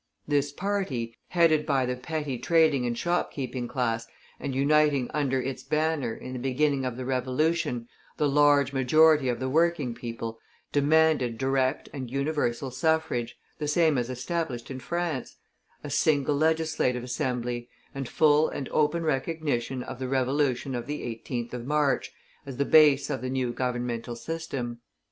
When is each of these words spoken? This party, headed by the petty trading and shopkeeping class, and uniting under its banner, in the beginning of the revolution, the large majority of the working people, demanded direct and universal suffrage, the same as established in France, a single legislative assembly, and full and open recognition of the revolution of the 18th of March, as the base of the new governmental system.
This 0.27 0.51
party, 0.51 1.15
headed 1.27 1.63
by 1.63 1.85
the 1.85 1.95
petty 1.95 2.39
trading 2.39 2.87
and 2.87 2.97
shopkeeping 2.97 3.67
class, 3.67 4.07
and 4.39 4.55
uniting 4.55 5.11
under 5.13 5.39
its 5.39 5.61
banner, 5.61 6.15
in 6.15 6.33
the 6.33 6.39
beginning 6.39 6.85
of 6.85 6.97
the 6.97 7.05
revolution, 7.05 7.87
the 8.17 8.27
large 8.27 8.73
majority 8.73 9.29
of 9.29 9.39
the 9.39 9.47
working 9.47 9.93
people, 9.93 10.39
demanded 10.71 11.37
direct 11.37 11.87
and 11.93 12.09
universal 12.09 12.71
suffrage, 12.71 13.37
the 13.59 13.67
same 13.67 13.95
as 13.95 14.09
established 14.09 14.71
in 14.71 14.79
France, 14.79 15.37
a 15.83 15.91
single 15.91 16.35
legislative 16.35 17.03
assembly, 17.03 17.69
and 17.93 18.09
full 18.09 18.49
and 18.49 18.67
open 18.69 19.03
recognition 19.03 19.83
of 19.83 19.99
the 19.99 20.07
revolution 20.09 20.73
of 20.73 20.87
the 20.87 21.03
18th 21.03 21.53
of 21.53 21.67
March, 21.67 22.11
as 22.43 22.57
the 22.57 22.65
base 22.65 23.11
of 23.11 23.21
the 23.21 23.29
new 23.29 23.53
governmental 23.53 24.15
system. 24.15 24.79